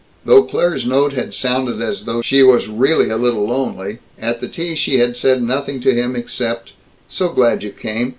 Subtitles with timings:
[0.25, 4.47] Though Claire's note had sounded as though she was really a little lonely, at the
[4.47, 6.73] tea she had said nothing to him except,
[7.07, 8.09] "So glad you came.